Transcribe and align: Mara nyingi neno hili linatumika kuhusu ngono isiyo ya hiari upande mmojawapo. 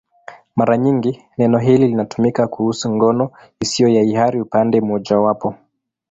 Mara 0.55 0.77
nyingi 0.77 1.21
neno 1.37 1.57
hili 1.57 1.87
linatumika 1.87 2.47
kuhusu 2.47 2.89
ngono 2.95 3.31
isiyo 3.63 3.87
ya 3.89 4.03
hiari 4.03 4.41
upande 4.41 4.81
mmojawapo. 4.81 5.55